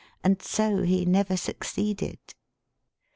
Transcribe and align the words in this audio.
And 0.23 0.41
so 0.41 0.81
he 0.81 1.05
never 1.05 1.37
succeeded.' 1.37 2.33